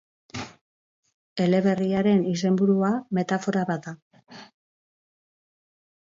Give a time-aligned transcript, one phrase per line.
[1.43, 3.93] Eleberriaren izenburua metafora bat da.